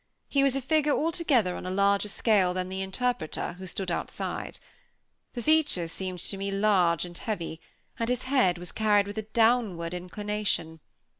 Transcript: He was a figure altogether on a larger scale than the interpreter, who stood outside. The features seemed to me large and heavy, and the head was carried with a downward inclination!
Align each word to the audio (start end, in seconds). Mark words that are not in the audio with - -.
He 0.27 0.41
was 0.41 0.55
a 0.55 0.61
figure 0.61 0.95
altogether 0.95 1.55
on 1.55 1.67
a 1.67 1.69
larger 1.69 2.07
scale 2.07 2.55
than 2.55 2.69
the 2.69 2.81
interpreter, 2.81 3.53
who 3.59 3.67
stood 3.67 3.91
outside. 3.91 4.57
The 5.35 5.43
features 5.43 5.91
seemed 5.91 6.17
to 6.21 6.37
me 6.37 6.49
large 6.49 7.05
and 7.05 7.15
heavy, 7.15 7.61
and 7.99 8.09
the 8.09 8.15
head 8.15 8.57
was 8.57 8.71
carried 8.71 9.05
with 9.05 9.19
a 9.19 9.29
downward 9.31 9.93
inclination! 9.93 10.79